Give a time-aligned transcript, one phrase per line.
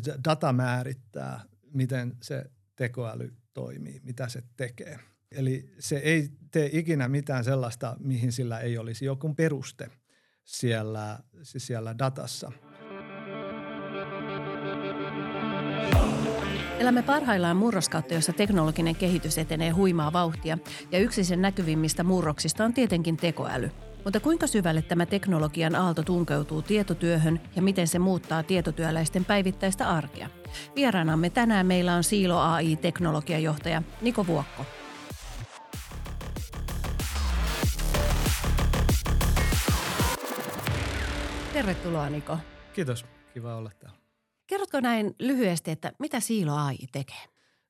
[0.00, 1.40] se data määrittää,
[1.74, 4.98] miten se tekoäly toimii, mitä se tekee.
[5.30, 9.90] Eli se ei tee ikinä mitään sellaista, mihin sillä ei olisi joku peruste
[10.44, 12.52] siellä, siellä datassa.
[16.78, 20.58] Elämme parhaillaan murroskautta, jossa teknologinen kehitys etenee huimaa vauhtia,
[20.92, 23.70] ja yksi sen näkyvimmistä murroksista on tietenkin tekoäly.
[24.04, 30.28] Mutta kuinka syvälle tämä teknologian aalto tunkeutuu tietotyöhön ja miten se muuttaa tietotyöläisten päivittäistä arkea?
[30.74, 34.64] Vieraanamme tänään meillä on Siilo AI-teknologiajohtaja Niko Vuokko.
[41.52, 42.38] Tervetuloa Niko.
[42.72, 43.98] Kiitos, kiva olla täällä.
[44.46, 47.24] Kerrotko näin lyhyesti, että mitä Siilo AI tekee?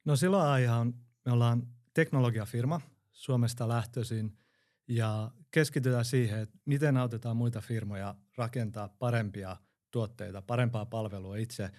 [0.04, 0.94] No Siilo AI on,
[1.26, 1.62] me ollaan
[1.94, 4.41] teknologiafirma Suomesta lähtöisin
[4.88, 9.56] ja keskitytään siihen, että miten autetaan muita firmoja rakentaa parempia
[9.90, 11.70] tuotteita, parempaa palvelua itse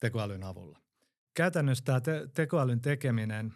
[0.00, 0.78] tekoälyn avulla.
[1.34, 3.54] Käytännössä tämä te- tekoälyn tekeminen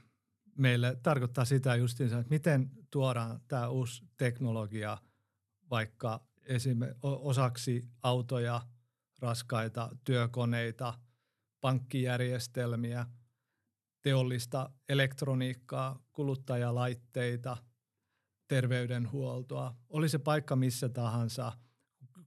[0.58, 4.98] meille tarkoittaa sitä justiinsa, että miten tuodaan tämä uusi teknologia
[5.70, 8.62] vaikka esimerkiksi osaksi autoja,
[9.20, 10.94] raskaita työkoneita,
[11.60, 13.06] pankkijärjestelmiä,
[14.02, 17.56] teollista elektroniikkaa, kuluttajalaitteita,
[18.52, 19.74] terveydenhuoltoa.
[19.88, 21.52] Oli se paikka missä tahansa.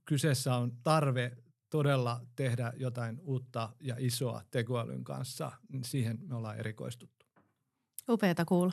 [0.04, 1.36] Kyseessä on tarve
[1.70, 7.26] todella tehdä jotain uutta ja isoa tekoälyn kanssa, niin siihen me ollaan erikoistuttu.
[8.08, 8.72] Upeata kuulla.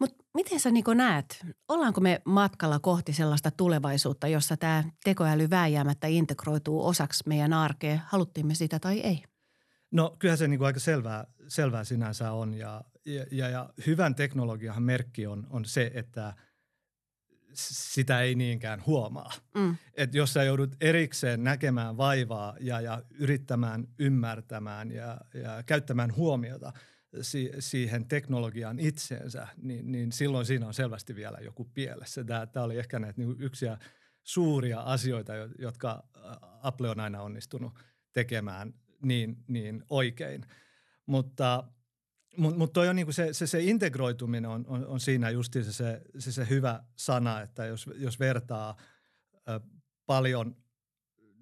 [0.00, 6.06] Mutta miten sä Niko näet, ollaanko me matkalla kohti sellaista tulevaisuutta, jossa tämä tekoäly vääjäämättä
[6.06, 9.24] integroituu osaksi meidän arkea, haluttiin me sitä tai ei?
[9.90, 12.84] No kyllähän se niin kuin aika selvää, selvää sinänsä on ja,
[13.30, 16.34] ja, ja hyvän teknologian merkki on, on se, että
[17.58, 19.32] sitä ei niinkään huomaa.
[19.54, 19.76] Mm.
[19.94, 26.72] Että jos sä joudut erikseen näkemään vaivaa ja, ja yrittämään ymmärtämään ja, ja käyttämään huomiota–
[27.20, 32.24] si- siihen teknologiaan itseensä, niin, niin silloin siinä on selvästi vielä joku pielessä.
[32.24, 33.78] Tämä, oli ehkä näitä niin yksiä
[34.22, 36.04] suuria asioita, jotka
[36.62, 37.72] Apple on aina onnistunut
[38.12, 40.44] tekemään niin, niin oikein.
[41.06, 41.64] Mutta
[42.38, 45.72] mutta mut toi on niinku se, se, se integroituminen on, on, on siinä just se,
[45.72, 48.76] se, se, se hyvä sana, että jos, jos vertaa
[49.48, 49.60] ö,
[50.06, 50.56] paljon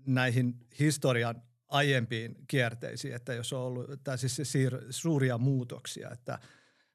[0.07, 6.39] näihin historian aiempiin kierteisiin, että jos on ollut tai siis siir, suuria muutoksia, että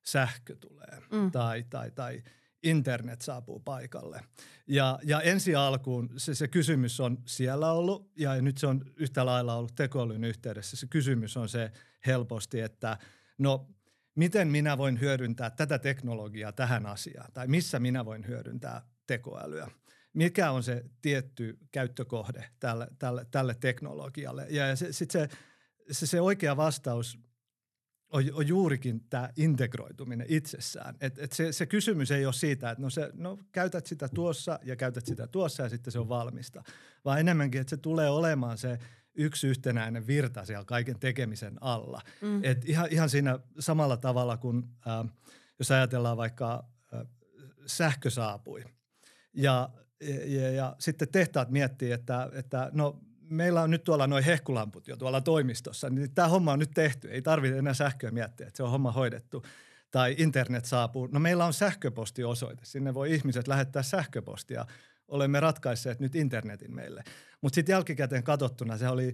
[0.02, 1.32] sähkö tulee mm.
[1.32, 2.24] tai, tai, tai
[2.64, 4.22] internet saapuu paikalle.
[4.68, 9.26] Ja, ja ensi alkuun se, se kysymys on siellä ollut ja nyt se on yhtä
[9.26, 10.78] lailla ollut tekoälyn yhteydessä.
[10.78, 11.72] Se kysymys on se
[12.06, 12.98] helposti, että
[13.38, 13.68] no
[14.16, 19.72] miten minä voin hyödyntää tätä teknologiaa tähän asiaan tai missä minä voin hyödyntää tekoälyä–
[20.14, 24.48] mikä on se tietty käyttökohde tälle, tälle, tälle teknologialle.
[24.50, 25.38] Ja sitten se,
[25.92, 27.20] se, se oikea vastaus
[28.10, 30.96] on, on juurikin tämä integroituminen itsessään.
[31.02, 34.60] Et, et se, se kysymys ei ole siitä, että no, se, no käytät sitä tuossa
[34.64, 36.64] ja käytät sitä tuossa ja sitten se on valmista,
[37.06, 38.80] vaan enemmänkin, että se tulee olemaan se
[39.16, 42.02] yksi yhtenäinen virta siellä kaiken tekemisen alla.
[42.22, 42.44] Mm.
[42.44, 45.12] Et ihan, ihan siinä samalla tavalla kuin äh,
[45.60, 46.64] jos ajatellaan vaikka
[46.94, 47.08] äh,
[47.66, 48.64] sähkö saapui
[49.34, 49.70] ja
[50.26, 54.98] ja, ja sitten tehtaat miettii, että, että no meillä on nyt tuolla noin hehkulamput jo
[54.98, 57.12] tuolla toimistossa, niin tämä homma on nyt tehty.
[57.12, 59.44] Ei tarvitse enää sähköä miettiä, että se on homma hoidettu.
[59.92, 61.08] Tai internet saapuu.
[61.12, 62.66] No meillä on sähköpostiosoite.
[62.66, 64.66] Sinne voi ihmiset lähettää sähköpostia.
[65.12, 67.04] Olemme ratkaisseet nyt internetin meille.
[67.42, 69.14] Mutta sitten jälkikäteen katsottuna se oli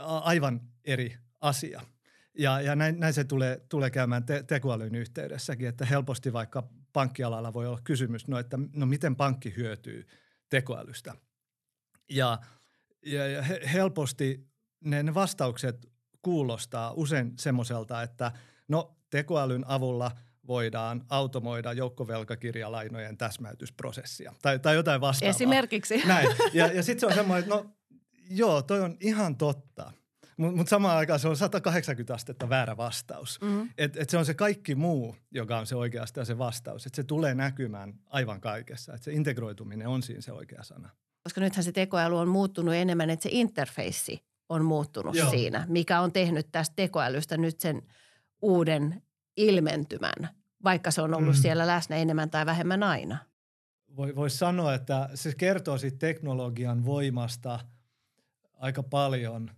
[0.00, 1.82] aivan eri asia.
[2.38, 7.52] Ja, ja näin, näin se tulee, tulee käymään te, tekoälyn yhteydessäkin, että helposti vaikka pankkialalla
[7.52, 10.06] voi olla kysymys, no että no miten pankki hyötyy
[10.48, 11.14] tekoälystä.
[12.10, 12.38] Ja,
[13.06, 13.42] ja, ja
[13.72, 14.48] helposti
[14.84, 15.86] ne, ne vastaukset
[16.22, 18.32] kuulostaa usein semmoiselta, että
[18.68, 20.10] no tekoälyn avulla
[20.46, 25.30] voidaan automoida joukkovelkakirjalainojen täsmäytysprosessia tai, tai jotain vastaavaa.
[25.30, 26.02] Esimerkiksi.
[26.06, 26.28] Näin.
[26.52, 27.70] Ja, ja sitten se on semmoinen, että no
[28.30, 29.92] joo, toi on ihan totta–
[30.36, 33.40] mutta mut samaan aikaan se on 180 astetta väärä vastaus.
[33.40, 33.70] Mm-hmm.
[33.78, 36.86] Et, et se on se kaikki muu, joka on se oikeastaan se vastaus.
[36.86, 38.94] Että se tulee näkymään aivan kaikessa.
[38.94, 40.90] Että se integroituminen on siinä se oikea sana.
[41.22, 45.30] Koska nythän se tekoäly on muuttunut enemmän, että se interfeissi on muuttunut Joo.
[45.30, 47.82] siinä, mikä on tehnyt tästä tekoälystä nyt sen
[48.42, 49.02] uuden
[49.36, 50.28] ilmentymän,
[50.64, 51.40] vaikka se on ollut mm.
[51.42, 53.18] siellä läsnä enemmän tai vähemmän aina.
[53.96, 57.60] Voi, voi sanoa, että se kertoo siitä teknologian voimasta
[58.58, 59.50] aika paljon–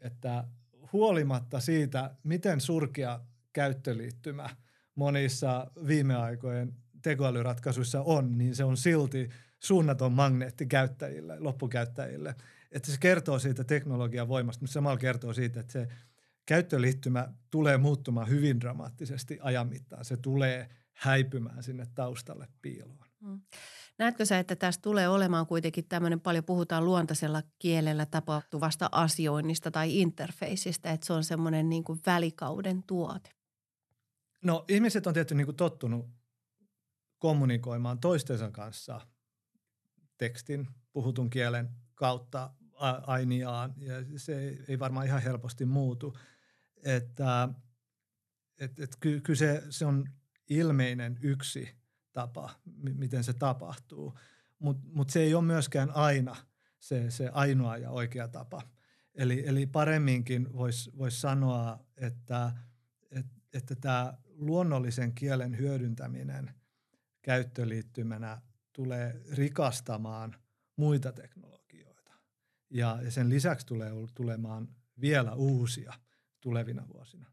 [0.00, 0.44] että
[0.92, 3.20] huolimatta siitä, miten surkea
[3.52, 4.48] käyttöliittymä
[4.94, 12.34] monissa viime aikojen tekoälyratkaisuissa on, niin se on silti suunnaton magneetti käyttäjille, loppukäyttäjille.
[12.72, 15.88] Että se kertoo siitä teknologian voimasta, mutta samalla kertoo siitä, että se
[16.50, 20.04] käyttöliittymä tulee muuttumaan hyvin dramaattisesti ajan mittaan.
[20.04, 23.08] Se tulee häipymään sinne taustalle piiloon.
[23.20, 23.40] Mm.
[23.98, 30.00] Näetkö sä, että tästä tulee olemaan kuitenkin tämmöinen, paljon puhutaan luontaisella kielellä tapahtuvasta asioinnista tai
[30.00, 33.30] interfeisistä, että se on semmoinen niin kuin välikauden tuote?
[34.44, 36.06] No ihmiset on tietysti niin kuin tottunut
[37.18, 39.00] kommunikoimaan toistensa kanssa
[40.18, 42.50] tekstin, puhutun kielen kautta
[43.06, 46.16] ainiaan ja se ei varmaan ihan helposti muutu.
[46.84, 47.48] Että
[48.58, 50.04] et, et ky, kyllä se, se on
[50.48, 51.70] ilmeinen yksi
[52.12, 54.18] tapa, miten se tapahtuu,
[54.58, 56.36] mutta mut se ei ole myöskään aina
[56.78, 58.62] se, se ainoa ja oikea tapa.
[59.14, 62.52] Eli, eli paremminkin voisi vois sanoa, että
[63.10, 66.54] et, että tämä luonnollisen kielen hyödyntäminen
[67.22, 68.42] käyttöliittymänä
[68.72, 70.36] tulee rikastamaan
[70.76, 72.12] muita teknologioita.
[72.70, 74.68] Ja sen lisäksi tulee tulemaan
[75.00, 75.92] vielä uusia
[76.40, 77.26] tulevina vuosina.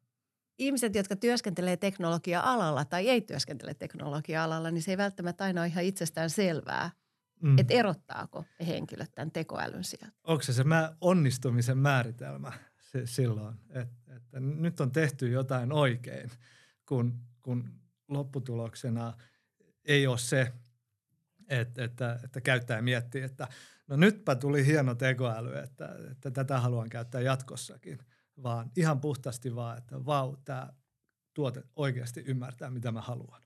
[0.57, 5.83] Ihmiset, jotka työskentelee teknologia-alalla tai ei työskentele teknologia-alalla, niin se ei välttämättä aina ole ihan
[5.83, 6.91] itsestään selvää,
[7.41, 7.57] mm.
[7.59, 10.17] että erottaako henkilöt tämän tekoälyn sieltä.
[10.23, 10.63] Onko se se
[11.01, 16.31] onnistumisen määritelmä se, silloin, että, että nyt on tehty jotain oikein,
[16.85, 17.73] kun, kun
[18.07, 19.13] lopputuloksena
[19.85, 20.53] ei ole se,
[21.49, 23.47] että, että, että käyttäjä miettii, että
[23.87, 27.99] no nytpä tuli hieno tekoäly, että, että tätä haluan käyttää jatkossakin,
[28.43, 30.73] vaan ihan puhtaasti vaan, että vau, tämä
[31.33, 33.41] tuote oikeasti ymmärtää, mitä mä haluan.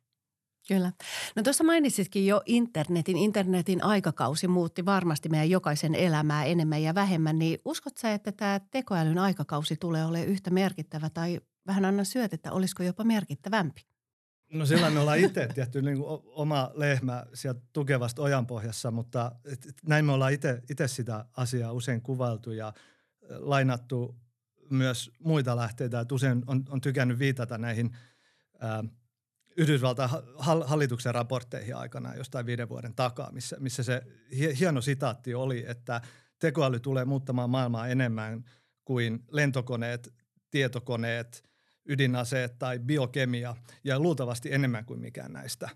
[0.67, 0.91] Kyllä.
[1.35, 3.17] No tuossa mainitsitkin jo internetin.
[3.17, 7.39] Internetin aikakausi muutti varmasti meidän jokaisen elämää enemmän ja vähemmän.
[7.39, 12.51] Niin uskot sä, että tämä tekoälyn aikakausi tulee olemaan yhtä merkittävä tai vähän anna syötettä,
[12.51, 13.81] olisiko jopa merkittävämpi?
[14.53, 19.31] No sillä me ollaan itse tietty niin kuin oma lehmä sieltä tukevasta ojanpohjassa, mutta
[19.85, 22.73] näin me ollaan itse sitä asiaa usein kuvailtu ja
[23.29, 24.15] lainattu
[24.71, 25.99] myös muita lähteitä.
[25.99, 27.97] Et usein on, on tykännyt viitata näihin
[28.59, 28.83] ää,
[29.57, 30.09] Yhdysvaltain
[30.65, 34.01] hallituksen raportteihin aikana jostain viiden vuoden takaa, missä, missä se
[34.59, 36.01] hieno sitaatti oli, että
[36.39, 38.45] tekoäly tulee muuttamaan maailmaa enemmän
[38.85, 40.13] kuin lentokoneet,
[40.51, 41.43] tietokoneet–
[41.85, 45.69] ydinaseet tai biokemia ja luultavasti enemmän kuin mikään näistä.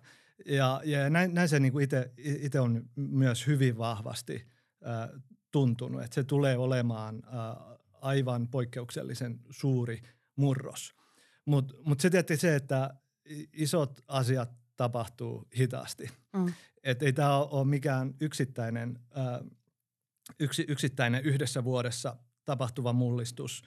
[0.46, 1.74] Ja, ja näin, näin se niin
[2.18, 4.48] itse on myös hyvin vahvasti
[4.88, 5.10] äh,
[5.52, 7.75] tuntunut, että se tulee olemaan äh,
[8.06, 10.02] aivan poikkeuksellisen suuri
[10.36, 10.96] murros.
[11.46, 12.94] Mutta mut se tietysti se, että
[13.54, 16.10] isot asiat tapahtuu hitaasti.
[16.34, 16.54] Mm.
[16.84, 19.52] Että ei tämä ole mikään yksittäinen, äh,
[20.40, 23.64] yksi, yksittäinen yhdessä vuodessa tapahtuva mullistus,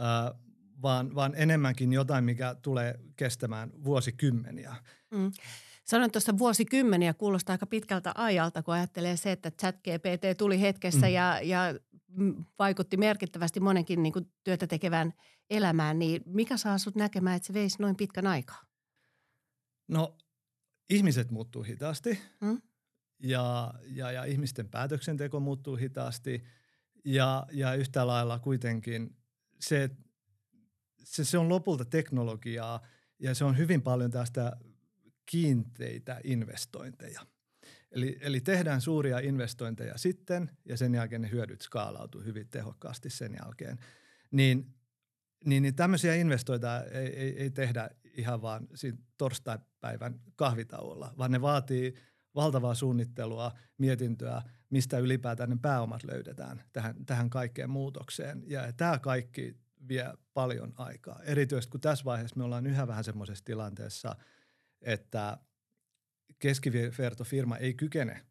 [0.00, 0.40] äh,
[0.82, 4.76] vaan, vaan enemmänkin jotain, mikä tulee kestämään vuosikymmeniä.
[5.10, 5.32] Mm.
[5.84, 11.06] Sanoin tuossa vuosikymmeniä, kuulostaa aika pitkältä ajalta, kun ajattelee se, että chat GPT tuli hetkessä
[11.06, 11.12] mm.
[11.12, 11.60] ja, ja
[12.58, 15.14] vaikutti merkittävästi monenkin niin kuin työtä tekevän
[15.50, 18.62] elämään, niin mikä saa sut näkemään, että se veisi noin pitkän aikaa?
[19.88, 20.16] No
[20.90, 22.62] ihmiset muuttuu hitaasti mm.
[23.18, 26.44] ja, ja, ja ihmisten päätöksenteko muuttuu hitaasti
[27.04, 29.16] ja, ja yhtä lailla kuitenkin
[29.60, 29.90] se,
[31.04, 32.86] se, se on lopulta teknologiaa
[33.18, 34.56] ja se on hyvin paljon tästä
[35.26, 37.20] kiinteitä investointeja.
[37.90, 43.36] Eli, eli tehdään suuria investointeja sitten ja sen jälkeen ne hyödyt skaalautuu hyvin tehokkaasti sen
[43.42, 43.78] jälkeen.
[44.30, 44.74] Niin,
[45.44, 51.40] niin, niin tämmöisiä investointeja ei, ei, ei tehdä ihan vaan siinä torstaipäivän kahvitauolla, vaan ne
[51.40, 51.94] vaatii
[52.34, 58.42] valtavaa suunnittelua, mietintöä, mistä ylipäätään ne pääomat löydetään tähän, tähän kaikkeen muutokseen.
[58.46, 59.56] Ja tämä kaikki
[59.88, 61.22] vie paljon aikaa.
[61.22, 64.16] Erityisesti kun tässä vaiheessa me ollaan yhä vähän semmoisessa tilanteessa,
[64.84, 65.38] että
[66.38, 68.26] keskivertofirma ei kykene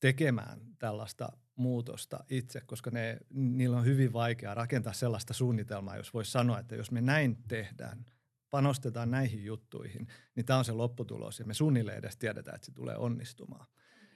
[0.00, 6.30] tekemään tällaista muutosta itse, koska ne, niillä on hyvin vaikea rakentaa sellaista suunnitelmaa, jos voisi
[6.30, 8.04] sanoa, että jos me näin tehdään,
[8.50, 12.72] panostetaan näihin juttuihin, niin tämä on se lopputulos ja me suunnilleen edes tiedetään, että se
[12.72, 13.66] tulee onnistumaan.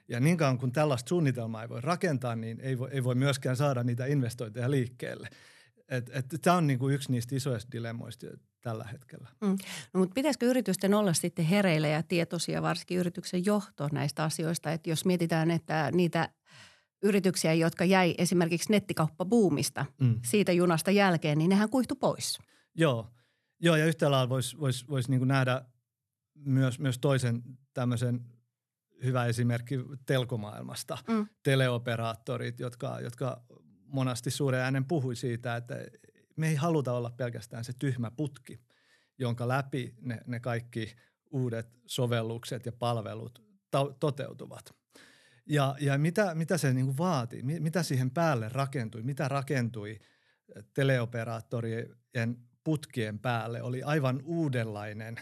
[0.07, 3.55] Ja niin kauan kun tällaista suunnitelmaa ei voi rakentaa, niin ei voi, ei voi myöskään
[3.55, 5.29] saada niitä investointeja liikkeelle.
[6.41, 8.27] Tämä on niinku yksi niistä isoista dilemmoista
[8.61, 9.27] tällä hetkellä.
[9.41, 9.57] Mm.
[9.93, 14.89] No, mutta pitäisikö yritysten olla sitten hereillä ja tietoisia, varsinkin yrityksen johto näistä asioista, että
[14.89, 16.29] jos mietitään, että niitä
[17.03, 20.19] yrityksiä, jotka jäi esimerkiksi nettikauppabuumista mm.
[20.25, 22.39] siitä junasta jälkeen, niin nehän kuihtu pois.
[22.75, 23.07] Joo,
[23.59, 25.61] Joo ja yhtä lailla voisi vois, vois niinku nähdä
[26.35, 28.25] myös, myös toisen tämmöisen
[29.03, 30.97] hyvä esimerkki telkomaailmasta.
[31.07, 31.27] Mm.
[31.43, 33.41] Teleoperaattorit, jotka, jotka
[33.87, 35.75] monasti suuren äänen puhui siitä, että
[36.35, 38.59] me ei haluta olla pelkästään se tyhmä putki,
[39.17, 40.95] jonka läpi ne, ne kaikki
[41.31, 44.75] uudet sovellukset ja palvelut ta- toteutuvat.
[45.45, 49.99] Ja, ja mitä, mitä se niin vaati, mitä siihen päälle rakentui, mitä rakentui
[50.73, 55.15] teleoperaattorien putkien päälle oli aivan uudenlainen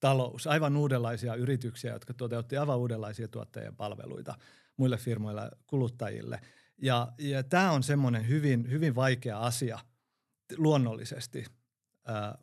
[0.00, 4.34] talous, aivan uudenlaisia yrityksiä, jotka toteutti aivan uudenlaisia tuottajien palveluita
[4.76, 6.40] muille firmoille, kuluttajille.
[6.82, 9.78] Ja, ja tämä on semmoinen hyvin, hyvin vaikea asia
[10.56, 11.44] luonnollisesti
[12.06, 12.38] ää,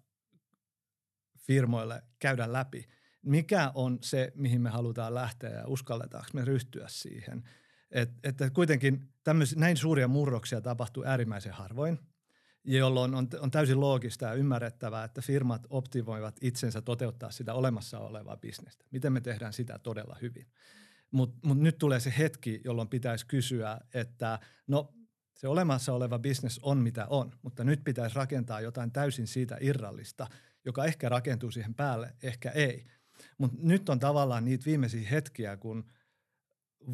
[1.37, 2.87] firmoille käydä läpi.
[3.21, 7.49] Mikä on se, mihin me halutaan lähteä ja uskalletaanko me ryhtyä siihen?
[7.91, 11.99] Et, että kuitenkin tämmöisiä, näin suuria murroksia tapahtuu äärimmäisen harvoin–
[12.65, 18.37] jolloin on, on täysin loogista ja ymmärrettävää, että firmat optimoivat itsensä toteuttaa sitä olemassa olevaa
[18.37, 18.85] bisnestä.
[18.91, 20.47] Miten me tehdään sitä todella hyvin.
[21.15, 24.93] Mutta mut nyt tulee se hetki, jolloin pitäisi kysyä, että no
[25.33, 30.27] se olemassa oleva bisnes on mitä on, mutta nyt pitäisi rakentaa jotain täysin siitä irrallista,
[30.65, 32.85] joka ehkä rakentuu siihen päälle, ehkä ei.
[33.37, 35.85] Mutta nyt on tavallaan niitä viimeisiä hetkiä, kun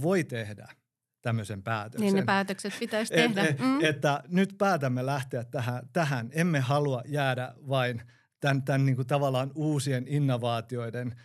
[0.02, 0.68] voi tehdä–
[1.22, 2.02] tämmöisen päätöksen.
[2.02, 3.44] Niin ne päätökset pitäisi tehdä.
[3.44, 3.84] Et, mm.
[3.84, 6.30] Että nyt päätämme lähteä tähän, tähän.
[6.32, 8.02] Emme halua jäädä vain
[8.40, 11.16] tämän, tämän niin kuin tavallaan uusien innovaatioiden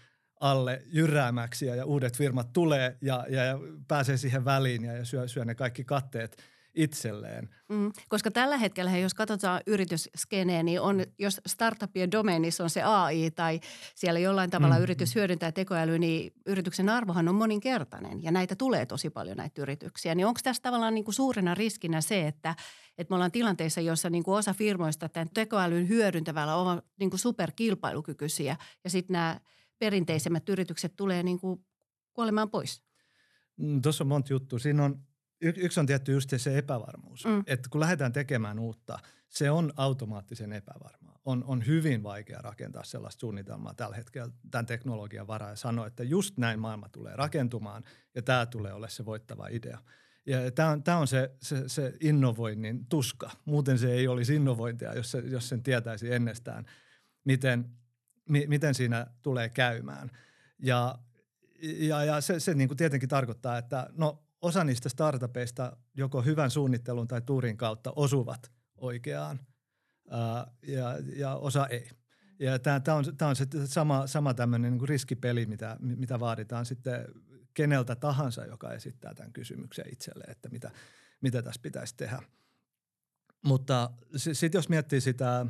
[0.41, 5.05] alle jyräämäksi ja, ja uudet firmat tulee ja, ja, ja pääsee siihen väliin ja, ja
[5.05, 6.37] syö, syö ne kaikki katteet–
[6.77, 7.49] itselleen.
[7.69, 13.31] Mm, koska tällä hetkellä, jos katsotaan yritysskeneen, niin on, jos startupien domeenissa on se AI
[13.31, 13.61] tai
[13.95, 14.83] siellä jollain tavalla mm.
[14.83, 20.15] yritys hyödyntää tekoälyä, niin yrityksen arvohan on moninkertainen ja näitä tulee tosi paljon näitä yrityksiä.
[20.15, 22.55] Niin onko tässä tavallaan niin kuin suurena riskinä se, että,
[22.99, 27.21] että me ollaan tilanteessa, jossa niin kuin osa firmoista tämän tekoälyn hyödyntävällä on niin kuin
[27.21, 29.41] superkilpailukykyisiä ja sitten nämä
[29.79, 31.67] perinteisemmät yritykset tulee niin kuin
[32.13, 32.83] kuolemaan pois?
[33.57, 34.59] Mm, Tuossa on monta juttua.
[34.59, 35.01] Siinä on
[35.41, 37.25] y- yksi on tietty just se epävarmuus.
[37.25, 37.43] Mm.
[37.47, 41.19] Että kun lähdetään tekemään uutta, se on automaattisen epävarmaa.
[41.25, 46.03] On, on hyvin vaikea rakentaa sellaista suunnitelmaa tällä hetkellä tämän teknologian varaa ja sanoa, että
[46.03, 49.79] just näin maailma tulee rakentumaan ja tämä tulee olla se voittava idea.
[50.27, 53.31] Ja tämä on, tämä on se, se, se innovoinnin tuska.
[53.45, 56.65] Muuten se ei olisi innovointia, jos, se, jos sen tietäisi ennestään,
[57.25, 57.71] miten,
[58.29, 60.11] mi, miten siinä tulee käymään.
[60.59, 60.99] Ja,
[61.63, 66.51] ja, ja se, se niin kuin tietenkin tarkoittaa, että no osa niistä startupeista joko hyvän
[66.51, 69.41] suunnittelun tai tuurin kautta osuvat oikeaan
[70.11, 71.91] ää, ja, ja osa ei.
[72.39, 77.07] Ja tämä on, tää on se sama, sama tämmöinen niin riskipeli, mitä, mitä vaaditaan sitten
[77.55, 80.71] keneltä tahansa, joka esittää tämän kysymyksen itselleen, että mitä,
[81.21, 82.23] mitä tässä pitäisi tehdä.
[83.45, 85.47] Mutta sitten jos miettii sitä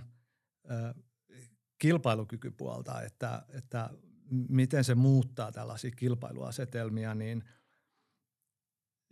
[1.78, 3.90] kilpailukykypuolta, että, että
[4.48, 7.44] miten se muuttaa tällaisia kilpailuasetelmia, niin–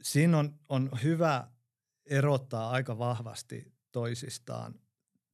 [0.04, 1.48] siinä on, on hyvä
[2.06, 4.74] erottaa aika vahvasti toisistaan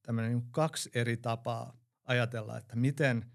[0.03, 3.31] tämmöinen niin kaksi eri tapaa ajatella, että miten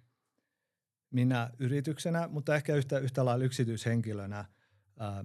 [1.11, 4.45] minä yrityksenä, mutta ehkä yhtä, yhtä lailla yksityishenkilönä
[4.99, 5.25] ää,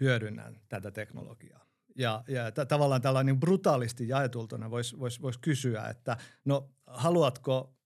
[0.00, 1.66] hyödynnän tätä teknologiaa.
[1.96, 7.76] Ja, ja t- tavallaan tällainen brutaalisti jaetultuna voisi vois, vois kysyä, että no haluatko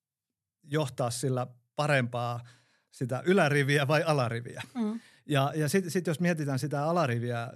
[0.69, 1.47] johtaa sillä
[1.77, 2.45] parempaa
[2.91, 4.63] sitä yläriviä vai alariviä?
[4.75, 5.01] Mm.
[5.27, 7.49] Ja, ja sitten sit jos mietitään sitä alariviä,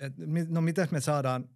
[0.00, 1.48] että no miten me saadaan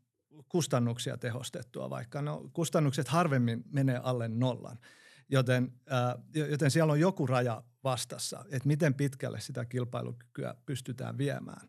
[0.48, 2.22] kustannuksia tehostettua vaikka.
[2.22, 4.78] No kustannukset harvemmin menee alle nollan,
[5.28, 5.72] joten,
[6.34, 11.68] joten siellä on joku raja vastassa, että miten pitkälle sitä kilpailukykyä pystytään viemään.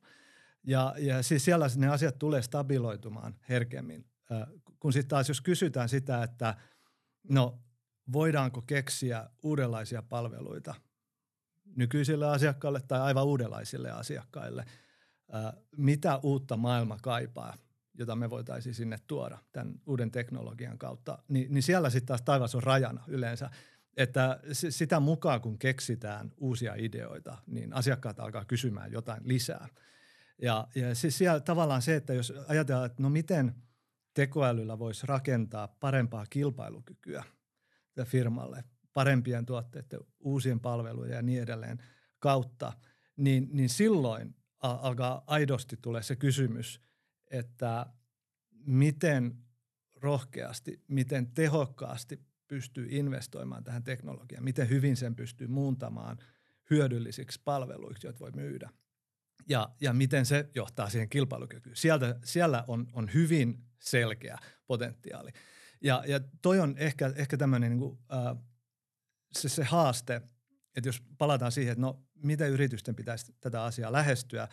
[0.64, 4.06] Ja, ja siis siellä ne asiat tulee stabiloitumaan herkemmin.
[4.80, 6.56] kun sitten taas jos kysytään sitä, että
[7.30, 7.63] no
[8.12, 10.76] voidaanko keksiä uudenlaisia palveluita–
[11.76, 14.66] nykyisille asiakkaille tai aivan uudenlaisille asiakkaille.
[15.78, 17.58] Mitä uutta maailma kaipaa,
[17.94, 22.56] jota me voitaisiin sinne tuoda tämän uuden teknologian kautta, niin, niin siellä sitten taas taivas
[22.56, 23.50] on rajana yleensä.
[23.98, 29.68] Että sitä mukaan, kun keksitään uusia ideoita, niin asiakkaat alkaa kysymään jotain lisää.
[30.42, 33.56] Ja, ja siis siellä tavallaan se, että jos ajatellaan, että no miten
[34.14, 37.24] tekoälyllä voisi rakentaa parempaa kilpailukykyä
[38.06, 41.78] firmalle, parempien tuotteiden, uusien palvelujen ja niin edelleen
[42.20, 42.74] kautta,
[43.18, 46.82] niin, niin silloin alkaa aidosti tulla se kysymys,
[47.32, 47.86] että
[48.66, 49.38] miten
[49.96, 56.18] rohkeasti, miten tehokkaasti pystyy investoimaan tähän teknologiaan, miten hyvin sen pystyy muuntamaan
[56.70, 58.70] hyödyllisiksi palveluiksi, joita voi myydä.
[59.48, 61.76] Ja, ja miten se johtaa siihen kilpailukykyyn.
[61.76, 65.32] Sieltä, siellä on, on hyvin selkeä potentiaali.
[65.84, 68.38] Ja, ja toi on ehkä, ehkä tämmöinen niin kuin, äh,
[69.32, 70.22] se, se haaste,
[70.76, 74.48] että jos palataan siihen, että no miten yritysten pitäisi tätä asiaa lähestyä,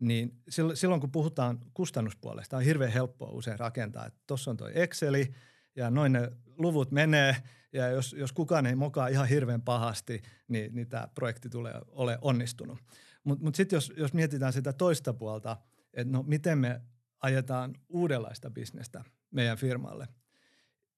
[0.00, 0.42] niin
[0.74, 5.34] silloin kun puhutaan kustannuspuolesta, on hirveän helppoa usein rakentaa, että tuossa on tuo Exceli
[5.76, 7.36] ja noin ne luvut menee
[7.72, 12.18] ja jos, jos kukaan ei mokaa ihan hirveän pahasti, niin, niin tämä projekti tulee ole
[12.20, 12.78] onnistunut.
[13.24, 15.56] Mutta mut sitten jos, jos mietitään sitä toista puolta,
[15.94, 16.80] että no miten me
[17.20, 20.08] ajetaan uudenlaista bisnestä meidän firmalle–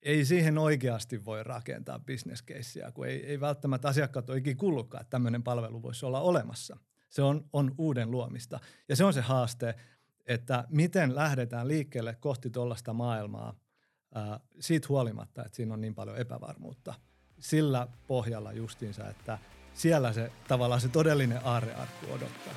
[0.04, 5.10] ei siihen oikeasti voi rakentaa bisneskeissiä, kun ei, ei välttämättä asiakkaat ole ikinä kuullutkaan, että
[5.10, 6.76] tämmöinen palvelu voisi olla olemassa.
[7.10, 8.60] Se on, on uuden luomista.
[8.88, 9.74] Ja se on se haaste,
[10.26, 13.54] että miten lähdetään liikkeelle kohti tuollaista maailmaa
[14.14, 16.94] ää, siitä huolimatta, että siinä on niin paljon epävarmuutta.
[17.38, 19.38] Sillä pohjalla justiinsa, että
[19.74, 22.54] siellä se tavallaan se todellinen aarrearkku odottaa.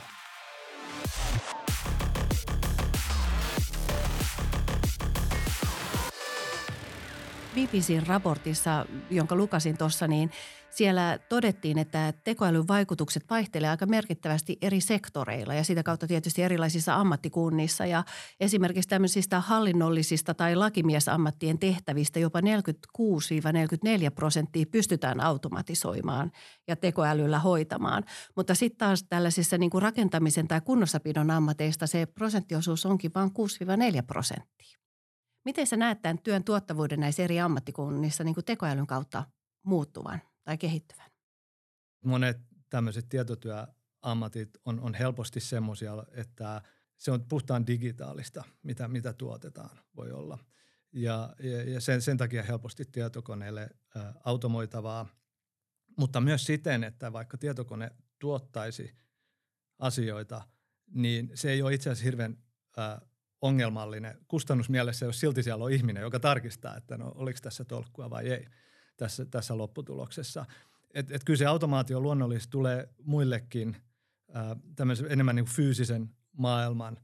[7.58, 10.32] BBCn raportissa, jonka lukasin tuossa, niin
[10.70, 16.96] siellä todettiin, että tekoälyn vaikutukset vaihtelevat aika merkittävästi eri sektoreilla ja sitä kautta tietysti erilaisissa
[16.96, 17.86] ammattikunnissa.
[17.86, 18.04] Ja
[18.40, 22.44] esimerkiksi tämmöisistä hallinnollisista tai lakimiesammattien tehtävistä jopa 46-44
[24.16, 26.32] prosenttia pystytään automatisoimaan
[26.68, 28.04] ja tekoälyllä hoitamaan.
[28.36, 34.04] Mutta sitten taas tällaisissa niin kuin rakentamisen tai kunnossapidon ammateista se prosenttiosuus onkin vain 6-4
[34.08, 34.87] prosenttia.
[35.48, 39.24] Miten sä näet tämän työn tuottavuuden näissä eri ammattikunnissa niin kuin tekoälyn kautta
[39.64, 41.12] muuttuvan tai kehittyvän?
[42.06, 42.38] Monet
[42.70, 46.62] tämmöiset tietotyöammatit on, on helposti semmoisia, että
[46.98, 50.38] se on puhtaan digitaalista, mitä, mitä tuotetaan voi olla.
[50.94, 55.08] Ja, ja, ja sen, sen takia helposti tietokoneelle ä, automoitavaa,
[55.98, 58.96] mutta myös siten, että vaikka tietokone tuottaisi
[59.80, 60.42] asioita,
[60.94, 62.38] niin se ei ole itse asiassa hirveän
[62.78, 63.02] ä,
[63.42, 68.30] ongelmallinen kustannusmielessä, jos silti siellä on ihminen, joka tarkistaa, että no oliko tässä tolkkua vai
[68.30, 68.48] ei
[68.98, 70.46] tässä, tässä lopputuloksessa.
[70.94, 73.78] Et, et kyllä se automaatio luonnollisesti tulee muillekin
[74.36, 76.98] äh, enemmän niin kuin fyysisen maailman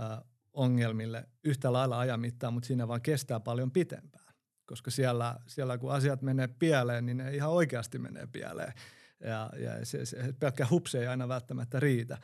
[0.00, 0.18] äh,
[0.52, 4.34] ongelmille yhtä lailla ajan mittaan, mutta siinä vaan kestää paljon pitempään.
[4.66, 8.72] Koska siellä, siellä kun asiat menee pieleen, niin ne ihan oikeasti menee pieleen.
[9.20, 12.18] Ja, ja se, se pelkkä hupse ei aina välttämättä riitä.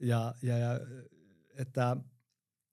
[0.00, 0.80] Ja, ja, ja
[1.54, 1.96] että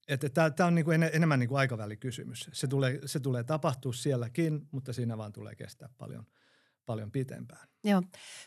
[0.09, 2.49] että tämä on niinku en, enemmän niinku aikavälikysymys.
[2.53, 6.25] Se tulee, se tulee tapahtua sielläkin, mutta siinä vaan tulee kestää paljon,
[6.85, 7.67] paljon pitempään.
[7.83, 8.01] Joo,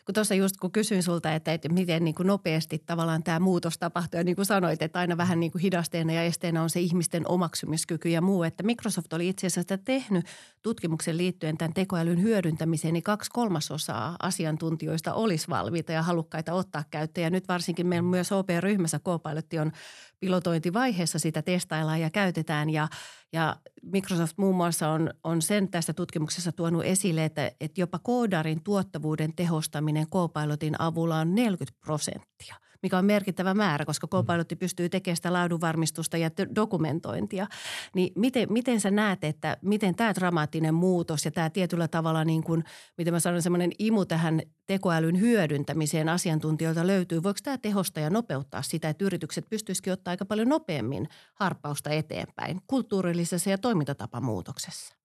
[0.05, 3.77] kun tuossa just kun kysyin sulta, että, että miten niin kuin nopeasti tavallaan tämä muutos
[3.77, 6.79] tapahtuu ja niin kuin sanoit, että aina vähän niin kuin hidasteena ja esteenä on se
[6.79, 10.25] ihmisten omaksumiskyky ja muu, että Microsoft oli itse asiassa tehnyt
[10.61, 17.23] tutkimuksen liittyen tämän tekoälyn hyödyntämiseen, niin kaksi kolmasosaa asiantuntijoista olisi valmiita ja halukkaita ottaa käyttöön.
[17.23, 19.71] Ja nyt varsinkin meillä myös OP-ryhmässä Copilot on
[20.19, 22.69] pilotointivaiheessa sitä testaillaan ja käytetään.
[22.69, 22.87] Ja,
[23.33, 28.63] ja Microsoft muun muassa on, on sen tästä tutkimuksessa tuonut esille, että, että jopa koodarin
[28.63, 35.15] tuottavuuden tehostaminen Copilotin avulla on 40 prosenttia– mikä on merkittävä määrä, koska Copilotti pystyy tekemään
[35.15, 37.47] sitä laadunvarmistusta ja dokumentointia.
[37.95, 42.43] Niin miten, miten sä näet, että miten tämä dramaattinen muutos ja tämä tietyllä tavalla niin
[42.43, 42.63] kuin,
[42.97, 47.23] miten mä sanon, semmoinen imu tähän tekoälyn hyödyntämiseen asiantuntijoilta löytyy.
[47.23, 52.61] Voiko tämä tehostaa ja nopeuttaa sitä, että yritykset pystyisikin ottaa aika paljon nopeammin harppausta eteenpäin
[52.67, 54.95] kulttuurillisessa ja toimintatapamuutoksessa?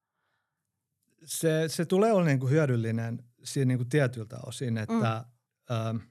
[1.24, 5.24] Se, se tulee olla niin kuin hyödyllinen siinä niin kuin tietyltä osin, että
[5.70, 5.76] mm.
[5.76, 5.96] ähm,–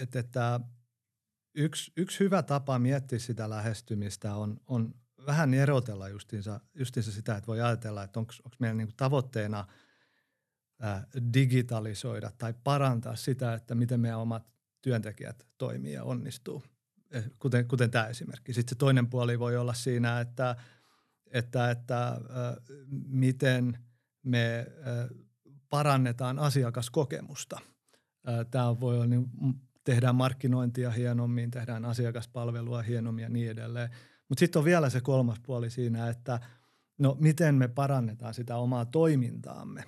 [0.00, 0.60] että, että
[1.54, 4.94] yksi, yksi hyvä tapa miettiä sitä lähestymistä on, on
[5.26, 9.66] vähän erotella justiinsa, justiinsa sitä, että voi ajatella, että onko meidän niin tavoitteena
[10.80, 14.46] ää, digitalisoida tai parantaa sitä, että miten meidän omat
[14.82, 16.62] työntekijät toimii ja onnistuu,
[17.10, 18.52] eh, kuten, kuten tämä esimerkki.
[18.52, 20.56] Sitten se toinen puoli voi olla siinä, että,
[21.26, 22.56] että, että ää,
[23.06, 23.78] miten
[24.22, 25.08] me ää,
[25.70, 27.60] parannetaan asiakaskokemusta.
[28.50, 29.30] Tämä voi olla niin
[29.84, 33.90] tehdään markkinointia hienommin, tehdään asiakaspalvelua hienommin ja niin edelleen.
[34.28, 36.40] Mutta sitten on vielä se kolmas puoli siinä, että
[36.98, 39.84] no miten me parannetaan sitä omaa toimintaamme.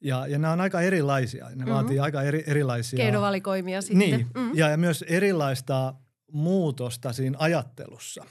[0.00, 1.48] Ja, ja nämä on aika erilaisia.
[1.48, 1.70] Ne mm-hmm.
[1.70, 2.96] vaatii aika eri, erilaisia...
[2.96, 3.98] Keinovalikoimia sitten.
[3.98, 4.50] Niin, mm-hmm.
[4.54, 5.94] ja, ja myös erilaista
[6.32, 8.24] muutosta siinä ajattelussa.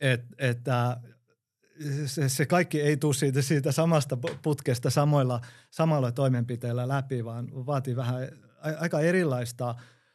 [0.00, 1.00] Et, että
[2.06, 5.40] se, se kaikki ei tule siitä, siitä samasta putkesta samoilla,
[5.70, 8.28] samoilla toimenpiteillä läpi, vaan vaatii vähän
[8.80, 9.74] aika erilaista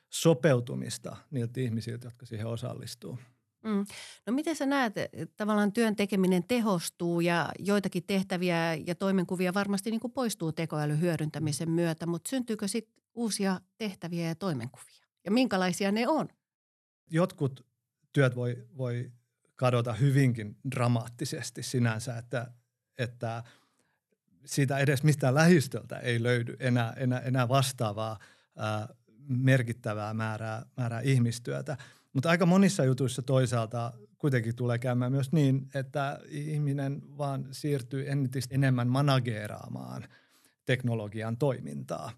[0.09, 3.19] sopeutumista niiltä ihmisiltä, jotka siihen osallistuu.
[3.63, 3.85] Mm.
[4.25, 9.91] No miten sä näet, että tavallaan työn tekeminen tehostuu ja joitakin tehtäviä ja toimenkuvia varmasti
[9.91, 15.05] niin kuin poistuu tekoälyn hyödyntämisen myötä, mutta syntyykö sitten uusia tehtäviä ja toimenkuvia?
[15.25, 16.27] Ja minkälaisia ne on?
[17.11, 17.65] Jotkut
[18.13, 19.11] työt voi, voi
[19.55, 22.51] kadota hyvinkin dramaattisesti sinänsä, että,
[22.97, 23.43] että
[24.45, 28.19] siitä edes mistään lähistöltä ei löydy enää, enää, enää vastaavaa
[28.57, 28.87] ää,
[29.27, 31.77] merkittävää määrää, määrää ihmistyötä.
[32.13, 38.55] Mutta aika monissa jutuissa toisaalta kuitenkin tulee käymään myös niin, että ihminen vaan siirtyy entistä
[38.55, 40.07] enemmän manageeraamaan
[40.65, 42.11] teknologian toimintaa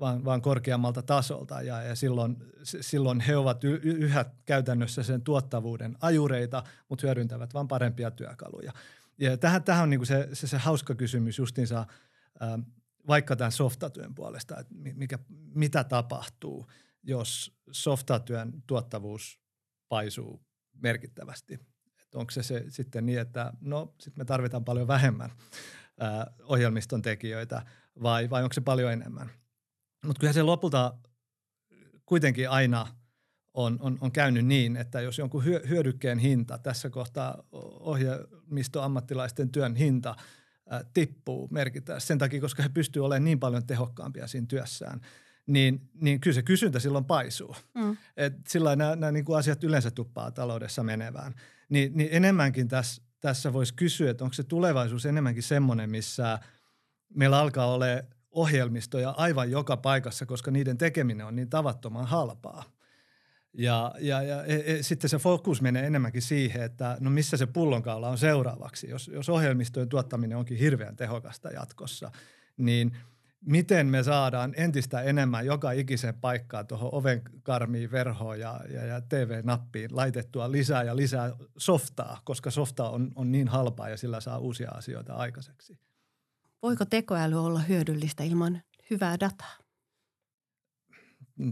[0.00, 6.64] vaan, vaan korkeammalta tasolta ja, ja silloin, silloin he ovat yhä käytännössä sen tuottavuuden ajureita,
[6.88, 8.72] mutta hyödyntävät vain parempia työkaluja.
[9.18, 12.48] Ja tähän, tähän on niin se, se, se hauska kysymys justiinsa äh,
[13.06, 15.18] vaikka tämän softatyön puolesta, että mikä,
[15.54, 16.70] mitä tapahtuu,
[17.02, 19.40] jos softatyön tuottavuus
[19.88, 20.42] paisuu
[20.82, 21.54] merkittävästi.
[22.02, 25.30] Että onko se, se sitten niin, että no sitten me tarvitaan paljon vähemmän
[26.02, 27.62] äh, ohjelmiston tekijöitä
[28.02, 29.30] vai, vai onko se paljon enemmän.
[30.04, 30.94] Mutta kyllä se lopulta
[32.06, 32.86] kuitenkin aina–
[33.54, 37.44] on, on, on käynyt niin, että jos jonkun hyödykkeen hinta, tässä kohtaa
[37.80, 40.16] ohjelmistoammattilaisten työn hinta
[40.70, 45.00] ää, tippuu merkittävästi sen takia, koska he pystyvät olemaan niin paljon tehokkaampia siinä työssään,
[45.46, 47.56] niin, niin kyllä se kysyntä silloin paisuu.
[47.74, 47.96] Mm.
[48.16, 51.34] Et sillä nämä, nämä niin kuin asiat yleensä tuppaa taloudessa menevään.
[51.68, 56.38] Ni, niin enemmänkin tässä, tässä voisi kysyä, että onko se tulevaisuus enemmänkin semmoinen, missä
[57.14, 57.86] meillä alkaa olla
[58.34, 62.64] ohjelmistoja aivan joka paikassa, koska niiden tekeminen on niin tavattoman halpaa–
[63.58, 67.46] ja, ja, ja e, e, sitten se fokus menee enemmänkin siihen, että no missä se
[67.46, 68.90] pullonkaula on seuraavaksi.
[68.90, 72.10] Jos, jos ohjelmistojen tuottaminen onkin hirveän tehokasta jatkossa,
[72.56, 72.96] niin
[73.40, 79.96] miten me saadaan entistä enemmän joka ikisen paikkaa tuohon ovenkarmiin, verhoon ja, ja, ja TV-nappiin
[79.96, 84.70] laitettua lisää ja lisää softaa, koska softa on, on niin halpaa ja sillä saa uusia
[84.70, 85.78] asioita aikaiseksi.
[86.64, 89.58] Voiko tekoäly olla hyödyllistä ilman hyvää dataa?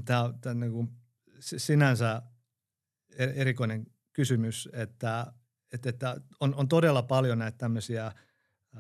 [0.05, 0.89] Tämä, tämä niin kuin
[1.39, 2.23] sinänsä
[3.19, 5.33] e-, erikoinen kysymys, että,
[5.73, 8.13] että, että on, on todella paljon näitä tämmöisiä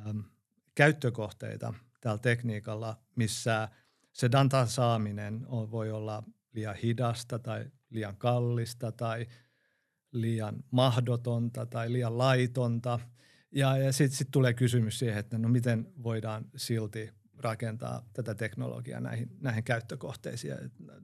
[0.06, 0.24] äm,
[0.74, 3.68] käyttökohteita tällä tekniikalla, missä
[4.12, 9.26] se datan saaminen on, voi olla liian hidasta tai liian kallista tai
[10.12, 12.98] liian mahdotonta tai liian laitonta.
[13.52, 19.00] Ja, ja sitten sit tulee kysymys siihen, että no miten voidaan silti rakentaa tätä teknologiaa
[19.00, 20.56] näihin, näihin käyttökohteisiin ja,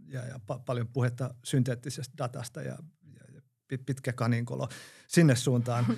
[0.06, 2.78] ja, ja pa- paljon puhetta synteettisestä datasta ja,
[3.34, 4.68] ja pitkä kaninkolo
[5.08, 5.86] sinne suuntaan.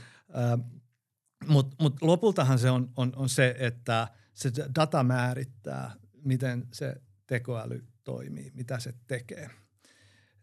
[1.47, 5.93] Mutta mut lopultahan se on, on, on se, että se data määrittää,
[6.25, 9.51] miten se tekoäly toimii, mitä se tekee.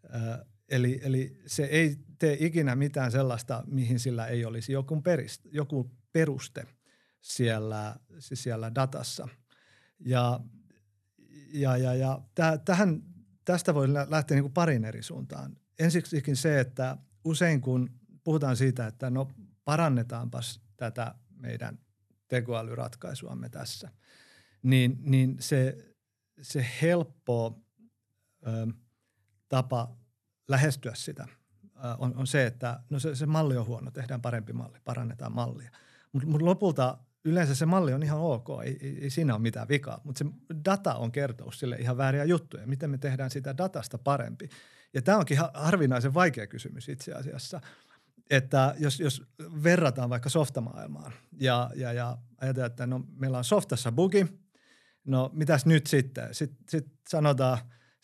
[0.05, 5.41] Ö, eli, eli se ei tee ikinä mitään sellaista, mihin sillä ei olisi joku, perist,
[5.51, 6.67] joku peruste
[7.21, 9.27] siellä, siis siellä datassa–
[9.99, 10.39] ja,
[11.53, 13.03] ja, ja, ja täh, tähän,
[13.45, 15.57] tästä voi lähteä niin kuin parin eri suuntaan.
[15.79, 17.89] Ensiksikin se, että usein kun
[18.23, 19.31] puhutaan siitä, että no
[19.65, 21.79] parannetaanpas tätä meidän
[22.27, 23.91] tekoälyratkaisuamme tässä,
[24.63, 25.77] niin, niin se,
[26.41, 27.61] se helppo
[28.47, 28.67] ö,
[29.49, 29.97] tapa
[30.47, 31.27] lähestyä sitä
[31.63, 35.31] ö, on, on se, että no se, se malli on huono, tehdään parempi malli, parannetaan
[35.31, 35.71] mallia.
[36.13, 39.67] Mutta mut lopulta yleensä se malli on ihan ok, ei, ei, ei siinä ole mitään
[39.67, 40.25] vikaa, mutta se
[40.65, 42.67] data on kertous sille ihan vääriä juttuja.
[42.67, 44.49] Miten me tehdään sitä datasta parempi?
[44.93, 47.61] Ja tämä onkin harvinaisen vaikea kysymys itse asiassa,
[48.29, 49.23] että jos, jos
[49.63, 54.27] verrataan vaikka softamaailmaan ja, ja, ja ajatellaan, että no, meillä on softassa bugi,
[55.05, 56.33] no mitäs nyt sitten?
[56.33, 57.57] Sitten sit sanotaan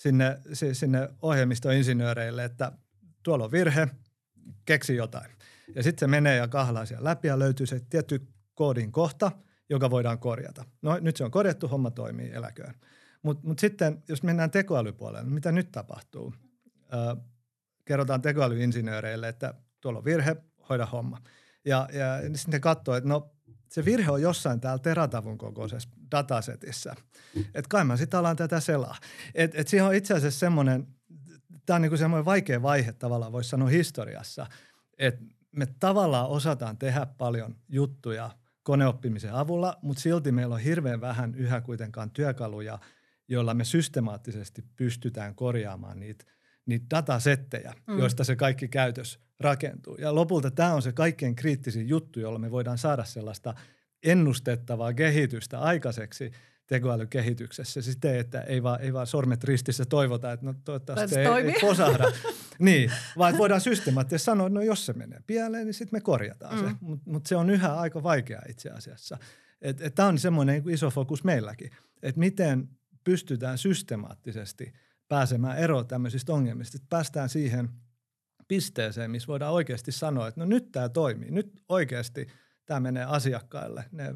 [0.04, 0.40] sinne,
[0.74, 2.72] sinne ohjelmistoinsinööreille, että
[3.24, 3.88] tuolla on virhe,
[4.66, 5.32] keksi jotain.
[5.76, 9.32] Ja sitten se menee ja kahlaa siellä läpi ja löytyy se tietty koodin kohta,
[9.70, 10.66] joka voidaan korjata.
[10.82, 12.74] No nyt se on korjattu, homma toimii, eläköön.
[13.22, 16.34] Mutta mut sitten, jos mennään tekoälypuolelle, niin mitä nyt tapahtuu?
[16.94, 17.16] Ö,
[17.86, 20.36] kerrotaan tekoälyinsinööreille, että tuolla on virhe,
[20.70, 21.22] hoida homma.
[21.66, 23.36] Ja, ja sitten katsoo, että no
[23.70, 26.96] se virhe on jossain täällä teratavun kokoisessa datasetissä.
[27.36, 28.96] Että kai mä sitten alan tätä selaa.
[29.36, 30.88] Että et siihen on itse asiassa semmoinen,
[31.66, 34.48] tämä on niinku semmoinen vaikea vaihe tavallaan, voisi sanoa historiassa,
[34.98, 38.30] että me tavallaan osataan tehdä paljon juttuja–
[38.64, 42.80] koneoppimisen avulla, mutta silti meillä on hirveän vähän yhä kuitenkaan työkaluja,
[43.28, 46.26] joilla me systemaattisesti pystytään korjaamaan niitä,
[46.66, 48.00] niitä datasettejä, mm.
[48.00, 49.96] joista se kaikki käytös rakentuu.
[49.96, 53.54] Ja lopulta tämä on se kaikkein kriittisin juttu, jolla me voidaan saada sellaista
[54.04, 56.32] ennustettavaa kehitystä aikaiseksi–
[56.68, 61.56] tekoälykehityksessä siten, että ei vaan, ei vaan sormet ristissä toivota, että no toivottavasti ei, ei
[61.62, 62.12] posahda.
[62.60, 66.56] niin, vaan voidaan systemaattisesti sanoa, että no jos se menee pieleen, niin sitten me korjataan
[66.56, 66.70] mm.
[66.70, 66.76] se.
[66.82, 69.18] Mutta mut se on yhä aika vaikea itse asiassa.
[69.96, 71.72] Tämä on semmoinen niin iso fokus meilläkin,
[72.04, 72.70] että miten
[73.04, 74.74] pystytään systemaattisesti
[75.08, 77.70] pääsemään eroon tämmöisistä ongelmista, että päästään siihen
[78.48, 82.28] pisteeseen, missä voidaan oikeasti sanoa, että no nyt tämä toimii, nyt oikeasti
[82.66, 84.16] tämä menee asiakkaille, ne,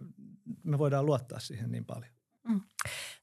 [0.63, 2.12] me voidaan luottaa siihen niin paljon.
[2.47, 2.62] Mm.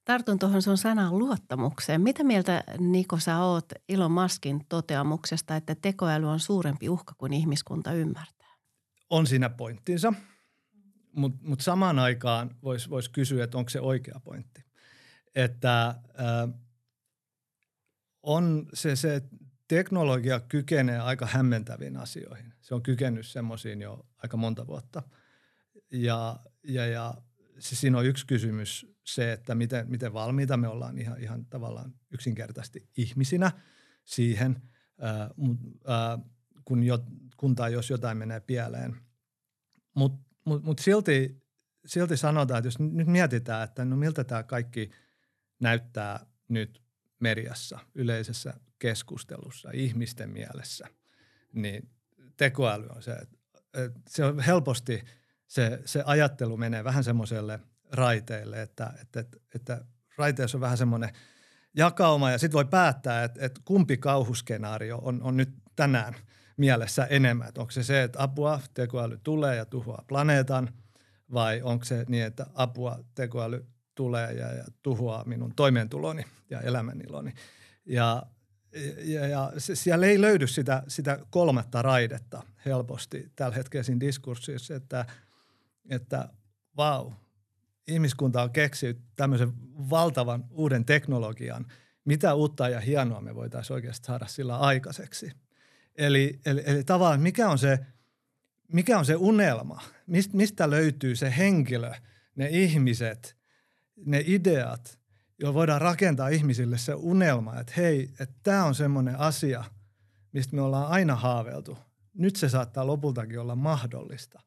[0.05, 2.01] Tartun tuohon sun sanaan luottamukseen.
[2.01, 7.93] Mitä mieltä Niko sä oot Ilon Maskin toteamuksesta, että tekoäly on suurempi uhka kuin ihmiskunta
[7.93, 8.55] ymmärtää?
[9.11, 10.13] On siinä pointtinsa,
[11.17, 14.65] mutta mut samaan aikaan voisi vois kysyä, että onko se oikea pointti.
[15.35, 16.61] Että äh,
[18.23, 19.23] on se, se
[19.69, 22.55] teknologia kykenee aika hämmentäviin asioihin.
[22.61, 25.03] Se on kykennyt semmoisiin jo aika monta vuotta–
[25.91, 27.15] Ja, ja, ja
[27.59, 31.95] siis siinä on yksi kysymys se, että miten, miten valmiita me ollaan ihan, ihan tavallaan
[32.11, 33.53] yksinkertaisesti ihmisinä
[34.05, 34.63] siihen,
[35.01, 35.31] ää,
[35.87, 36.19] ää,
[36.65, 36.99] kun, jo,
[37.37, 38.97] kun tai jos jotain menee pieleen.
[39.95, 41.43] Mutta mut, mut silti,
[41.87, 44.91] silti sanotaan, että jos nyt mietitään, että no miltä tämä kaikki
[45.61, 46.83] näyttää nyt
[47.21, 50.87] mediassa, yleisessä keskustelussa, ihmisten mielessä,
[51.53, 51.91] niin
[52.37, 53.44] tekoäly on se, että
[54.09, 55.05] se on helposti
[55.47, 57.61] se, se ajattelu menee vähän semmoiselle
[57.93, 59.85] raiteille, että, että, että, että
[60.19, 61.11] raiteessa on vähän semmoinen
[61.77, 66.15] jakauma ja sitten voi päättää, että, että kumpi kauhuskenaario on, on nyt tänään
[66.57, 67.49] mielessä enemmän.
[67.49, 70.69] Että onko se se, että apua tekoäly tulee ja tuhoaa planeetan
[71.33, 77.35] vai onko se niin, että apua tekoäly tulee ja, ja tuhoaa minun toimeentuloni ja elämäniloni.
[77.87, 78.23] Ja,
[78.99, 85.07] ja, ja siellä ei löydy sitä, sitä kolmatta raidetta helposti tällä hetkellä siinä diskurssissa, että,
[85.89, 86.29] että
[86.77, 87.13] vau,
[87.89, 89.53] ihmiskunta on keksinyt tämmöisen
[89.91, 91.67] valtavan uuden teknologian.
[92.05, 95.33] Mitä uutta ja hienoa me voitaisiin oikeasti saada sillä aikaiseksi.
[95.97, 97.79] Eli, eli, eli tavallaan mikä on se,
[98.73, 99.83] mikä on se unelma?
[100.07, 101.93] Mist, mistä löytyy se henkilö,
[102.37, 103.37] ne ihmiset,
[104.07, 104.99] ne ideat,
[105.39, 109.65] joilla voidaan rakentaa ihmisille se unelma, että hei, että tämä on semmoinen asia,
[110.33, 111.79] mistä me ollaan aina haaveiltu.
[112.15, 114.41] Nyt se saattaa lopultakin olla mahdollista.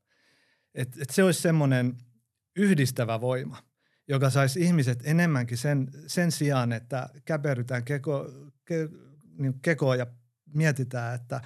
[0.75, 1.97] Että et se olisi semmoinen
[2.55, 3.63] yhdistävä voima,
[4.07, 8.25] joka saisi ihmiset enemmänkin sen, sen sijaan, että käperytään keko,
[8.65, 8.89] ke,
[9.37, 10.07] niin kekoa ja
[10.53, 11.41] mietitään, että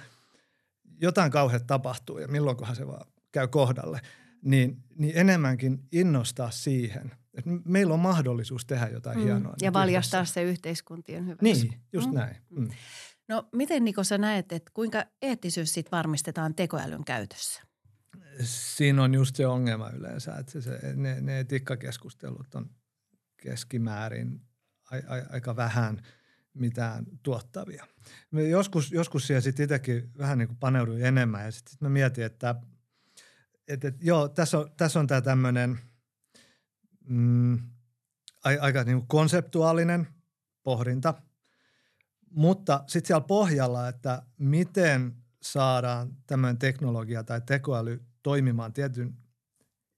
[1.00, 4.00] jotain kauheat tapahtuu ja milloinkohan se vaan käy kohdalle,
[4.44, 9.24] niin, niin enemmänkin innostaa siihen– että meillä on mahdollisuus tehdä jotain mm.
[9.24, 9.54] hienoa.
[9.62, 10.34] Ja valjastaa yhdessä.
[10.34, 11.42] se yhteiskuntien hyväksi.
[11.42, 12.14] Niin, just mm.
[12.14, 12.36] näin.
[12.50, 12.68] Mm.
[13.28, 17.62] No miten Niko sä näet, että kuinka eettisyys sit varmistetaan tekoälyn käytössä?
[18.40, 22.70] Siinä on just se ongelma yleensä, että se, ne, ne etikkakeskustelut on
[23.36, 24.40] keskimäärin
[24.90, 26.02] a, a, aika vähän
[26.54, 27.86] mitään tuottavia.
[28.30, 31.88] Me joskus, joskus siihen sitten itsekin vähän niin kuin paneuduin enemmän ja sitten sit mä
[31.88, 32.54] mietin, että,
[33.68, 35.78] että, että joo, tässä on, tässä on tämä tämmöinen–
[37.04, 37.58] mm,
[38.44, 40.08] aika niin kuin konseptuaalinen
[40.62, 41.14] pohdinta,
[42.30, 49.16] mutta sitten siellä pohjalla, että miten saadaan tämmöinen teknologia tai tekoäly toimimaan tietyn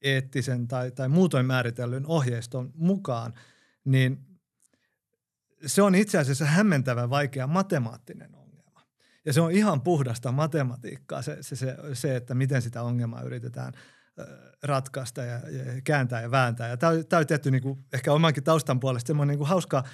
[0.03, 3.35] eettisen tai, tai muutoin määritellyn ohjeiston mukaan,
[3.85, 4.27] niin
[5.67, 8.81] se on itse asiassa hämmentävän vaikea matemaattinen ongelma.
[9.25, 13.73] Ja se on ihan puhdasta matematiikkaa se, se, se, se että miten sitä ongelmaa yritetään–
[14.63, 16.69] ratkaista ja, ja kääntää ja vääntää.
[16.69, 19.49] Ja tämä on, tämä on tehty niin kuin, ehkä omankin taustan puolesta semmoinen niin kuin
[19.49, 19.85] hauska,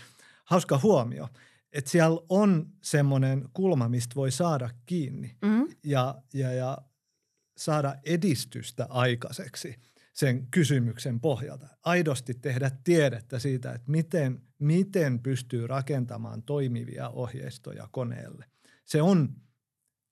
[0.44, 1.28] hauska huomio,
[1.72, 5.68] että siellä on semmoinen kulma, mistä voi saada kiinni mm-hmm.
[5.84, 6.78] ja, ja, ja
[7.56, 9.76] saada edistystä aikaiseksi
[10.12, 11.68] sen kysymyksen pohjalta.
[11.82, 18.44] Aidosti tehdä tiedettä siitä, että miten, miten pystyy rakentamaan toimivia ohjeistoja koneelle.
[18.84, 19.36] Se on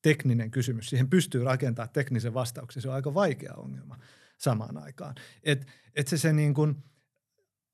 [0.02, 0.90] tekninen kysymys.
[0.90, 2.82] Siihen pystyy rakentamaan teknisen vastauksen.
[2.82, 3.98] Se on aika vaikea ongelma
[4.38, 5.14] samaan aikaan.
[5.42, 6.84] Et, et se, se niin kuin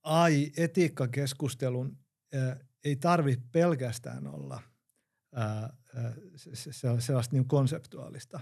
[0.03, 1.97] AI-etiikkakeskustelun
[2.33, 4.61] ää, ei tarvitse pelkästään olla
[5.35, 5.73] ää,
[6.35, 8.39] se, se, se, sellaista niin konseptuaalista.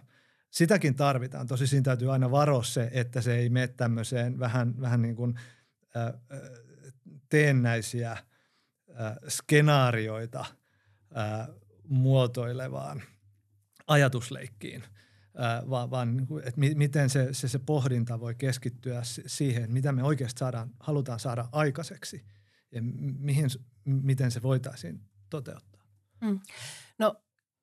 [0.50, 1.48] Sitäkin tarvitaan.
[1.48, 5.40] Tosi siinä täytyy aina varoa se, että se ei mene tämmöiseen vähän, vähän niin kuin
[5.96, 6.14] ää,
[7.30, 8.18] teennäisiä
[8.94, 10.46] ää, skenaarioita
[11.14, 11.48] ää,
[11.84, 13.04] muotoilevaan–
[13.88, 14.84] ajatusleikkiin,
[15.70, 20.40] vaan, vaan niin että miten se, se, se pohdinta voi keskittyä siihen, mitä me oikeasti
[20.40, 22.26] saadaan, halutaan saada aikaiseksi
[22.72, 22.82] ja
[23.20, 23.50] mihin,
[23.86, 25.82] miten se voitaisiin toteuttaa.
[26.22, 26.40] Mm.
[27.00, 27.16] No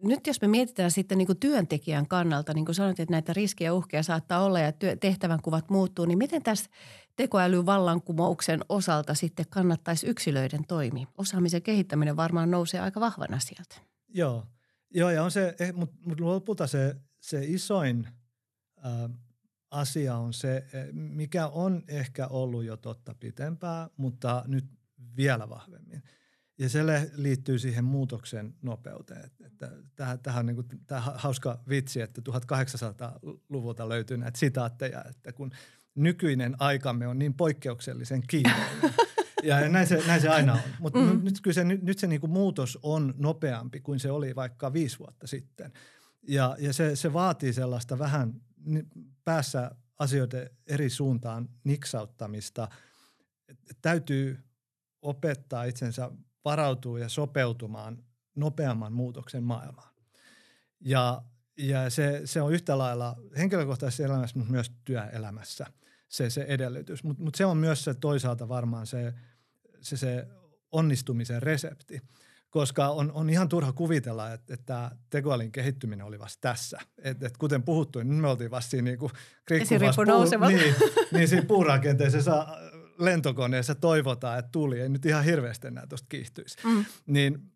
[0.03, 3.69] nyt jos me mietitään sitten niin kuin työntekijän kannalta, niin kuin sanoit, että näitä riskejä
[3.69, 6.71] ja uhkia saattaa olla ja työ, tehtävän kuvat muuttuu, niin miten tässä
[7.17, 11.07] tekoälyn vallankumouksen osalta sitten kannattaisi yksilöiden toimia?
[11.19, 13.77] Osaamisen kehittäminen varmaan nousee aika vahvana sieltä.
[14.09, 14.47] Joo,
[14.91, 18.09] Joo, ja on se, eh, mutta mut lopulta se, se isoin
[18.79, 19.09] ä,
[19.71, 24.65] asia on se, e, mikä on ehkä ollut jo totta pitempää, mutta nyt
[25.17, 26.03] vielä vahvemmin.
[26.59, 26.81] Ja se
[27.15, 29.31] liittyy siihen muutoksen nopeuteen.
[29.47, 35.51] Että tähän, tähän niin kuin, tähän hauska vitsi, että 1800-luvulta löytyy näitä sitaatteja, että kun
[35.95, 38.95] nykyinen aikamme on niin poikkeuksellisen kiireinen,
[39.43, 40.61] ja näin se, näin se aina on.
[40.79, 41.25] Mutta mm.
[41.25, 44.99] nyt, kyllä se, nyt, nyt se niinku muutos on nopeampi kuin se oli vaikka viisi
[44.99, 45.73] vuotta sitten.
[46.29, 48.41] Ja, ja se, se vaatii sellaista vähän
[49.25, 52.69] päässä asioiden eri suuntaan niksauttamista.
[53.83, 54.39] Täytyy
[55.03, 56.11] opettaa itsensä
[56.45, 58.05] varautuu ja sopeutumaan
[58.37, 59.95] nopeamman muutoksen maailmaan.
[60.81, 61.23] Ja,
[61.59, 65.67] ja se, se on yhtä lailla henkilökohtaisessa elämässä, mutta myös työelämässä.
[66.11, 67.05] Se, se edellytys.
[67.05, 69.15] Mutta mut se on myös se toisaalta varmaan se,
[69.81, 70.27] se, se
[70.73, 72.01] onnistumisen resepti
[72.51, 76.79] koska on, on ihan turha kuvitella, että, että tekoälyn kehittyminen oli vasta tässä.
[76.99, 79.11] Et, et kuten puhuttuin, niin me oltiin vasta siinä niinku
[80.05, 80.75] puu, niin,
[81.13, 82.47] niin siinä puurakenteisessa
[82.99, 86.59] lentokoneessa toivotaan, että tuli ei nyt ihan hirveästi enää tuosta kiihtyisi.
[86.65, 86.85] Mm.
[87.07, 87.53] Niin,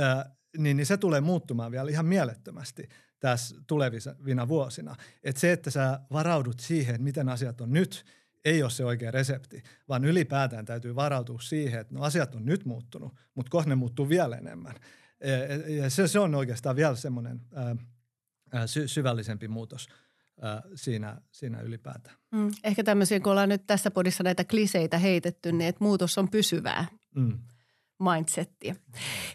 [0.00, 0.24] äh,
[0.58, 2.88] niin, niin se tulee muuttumaan vielä ihan mielettömästi
[3.20, 4.96] tässä tulevina vuosina.
[5.22, 8.04] Että se, että sä varaudut siihen, miten asiat on nyt–
[8.44, 12.64] ei ole se oikea resepti, vaan ylipäätään täytyy varautua siihen, että no asiat on nyt
[12.64, 14.74] muuttunut, mutta kohta ne muuttuu vielä enemmän.
[15.66, 17.40] Ja se, se on oikeastaan vielä semmoinen
[18.66, 19.88] sy- syvällisempi muutos
[20.74, 22.16] siinä, siinä ylipäätään.
[22.30, 26.30] Mm, ehkä tämmöisiä, kun ollaan nyt tässä podissa näitä kliseitä heitetty, niin että muutos on
[26.30, 27.38] pysyvää mm.
[28.14, 28.76] mindsettiä.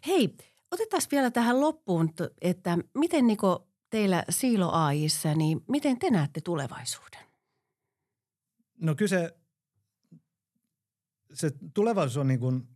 [0.08, 0.36] Hei,
[0.72, 7.20] otetaan vielä tähän loppuun, että miten Niko teillä Siilo AIssa, niin miten te näette tulevaisuuden?
[8.82, 9.30] No kyllä
[11.34, 12.68] se, tulevaisuus on niin kuin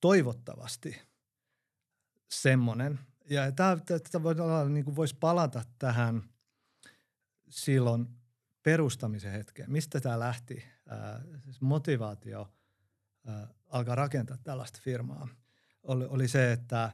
[0.00, 1.00] toivottavasti
[2.30, 2.98] semmoinen.
[3.30, 3.76] Ja tämä,
[4.22, 6.22] voi olla, niin kuin voisi palata tähän
[7.48, 8.06] silloin
[8.62, 9.72] perustamisen hetkeen.
[9.72, 10.64] Mistä tämä lähti?
[10.88, 12.54] Ää, siis motivaatio
[13.66, 15.28] alkaa rakentaa tällaista firmaa.
[15.82, 16.92] Oli, oli se, että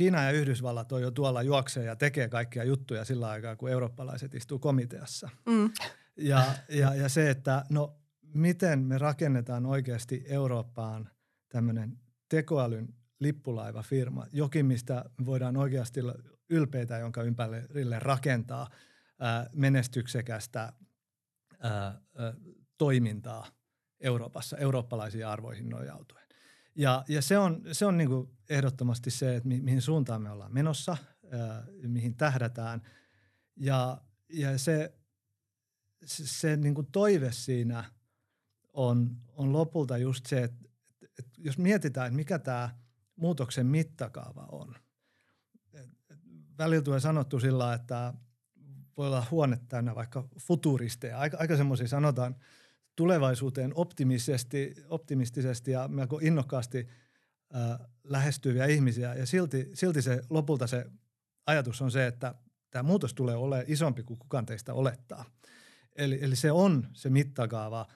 [0.00, 4.34] Kiina ja Yhdysvallat on jo tuolla juoksee ja tekee kaikkia juttuja sillä aikaa, kun eurooppalaiset
[4.34, 5.28] istuu komiteassa.
[5.46, 5.70] Mm.
[6.16, 7.96] Ja, ja, ja se, että no
[8.34, 11.10] miten me rakennetaan oikeasti Eurooppaan
[11.48, 16.14] tämmöinen tekoälyn lippulaivafirma, jokin mistä voidaan oikeasti olla
[16.50, 18.70] ylpeitä, jonka ympärille rakentaa
[19.18, 22.00] ää, menestyksekästä ää, ää,
[22.78, 23.46] toimintaa
[24.00, 26.29] Euroopassa, eurooppalaisiin arvoihin nojautuen.
[26.74, 30.30] Ja, ja se on, se on niin kuin ehdottomasti se, että mi, mihin suuntaan me
[30.30, 30.96] ollaan menossa,
[31.32, 32.82] ää, mihin tähdätään.
[33.56, 34.94] Ja, ja se,
[36.04, 37.84] se, se niin kuin toive siinä
[38.72, 40.68] on, on lopulta just se, että,
[41.18, 42.70] että jos mietitään, että mikä tämä
[43.16, 44.74] muutoksen mittakaava on.
[46.58, 48.14] Välillä tulee sanottu sillä että
[48.96, 51.18] voi olla huone täynnä vaikka futuristeja.
[51.18, 52.36] Aika, aika semmoisia sanotaan–
[52.96, 56.88] tulevaisuuteen optimistisesti, optimistisesti ja melko innokkaasti
[57.54, 59.14] äh, lähestyviä ihmisiä.
[59.14, 60.86] Ja silti, silti se lopulta se
[61.46, 62.34] ajatus on se, että
[62.70, 65.24] tämä muutos tulee olemaan isompi kuin kukaan teistä olettaa.
[65.96, 67.86] Eli, eli se on se mittakaava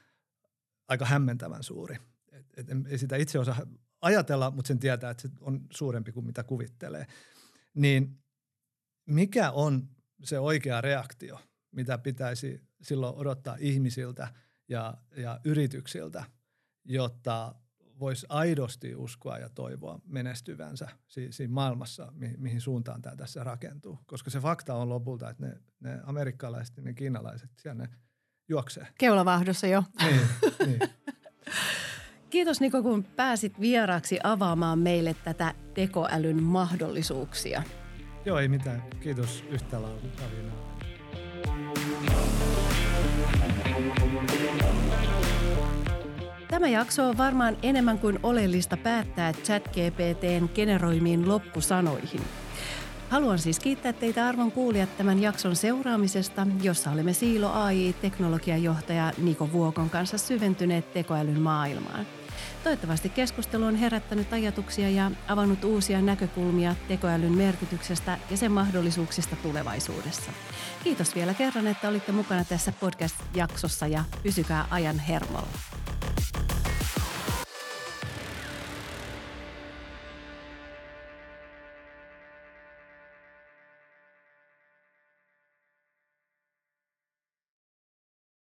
[0.88, 1.96] aika hämmentävän suuri.
[2.33, 3.66] Et, et, ei sitä itse osaa
[4.00, 7.07] ajatella, mutta sen tietää, että se on suurempi kuin mitä kuvittelee.
[7.74, 8.18] Niin
[9.07, 9.88] mikä on
[10.22, 14.28] se oikea reaktio, mitä pitäisi silloin odottaa ihmisiltä–
[14.68, 16.24] ja, ja yrityksiltä,
[16.85, 17.55] jotta
[17.98, 23.98] voisi aidosti uskoa ja toivoa menestyvänsä siinä maailmassa, mi- mihin suuntaan tämä tässä rakentuu.
[24.07, 27.88] Koska se fakta on lopulta, että ne, ne amerikkalaiset ja ne kiinalaiset siellä ne
[28.48, 28.87] juoksee.
[28.98, 29.85] Keulavahdossa jo.
[30.03, 30.20] Niin,
[30.66, 30.81] niin.
[32.31, 37.62] Kiitos Niko, kun pääsit vieraaksi avaamaan meille tätä tekoälyn mahdollisuuksia.
[38.24, 38.83] Joo, ei mitään.
[39.00, 40.00] Kiitos yhtä lailla,
[46.54, 52.20] Tämä jakso on varmaan enemmän kuin oleellista päättää ChatGPTn generoimiin loppusanoihin.
[53.10, 59.90] Haluan siis kiittää teitä arvon kuulijat tämän jakson seuraamisesta, jossa olemme Siilo AI-teknologiajohtaja Niko Vuokon
[59.90, 62.06] kanssa syventyneet tekoälyn maailmaan.
[62.64, 70.33] Toivottavasti keskustelu on herättänyt ajatuksia ja avannut uusia näkökulmia tekoälyn merkityksestä ja sen mahdollisuuksista tulevaisuudessa.
[70.85, 75.48] Kiitos vielä kerran, että olitte mukana tässä podcast-jaksossa ja pysykää ajan hermolla.